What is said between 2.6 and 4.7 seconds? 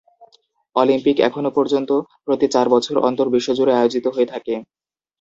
বছর অন্তর বিশ্বজুড়ে আয়োজিত হয়ে থাকে।